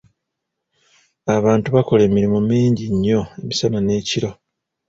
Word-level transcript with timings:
Abantu 1.37 1.67
bakola 1.75 2.01
emirimu 2.09 2.39
mingi 2.49 2.83
nnyo 2.93 3.21
emisana 3.41 3.79
n'ekiro. 3.81 4.29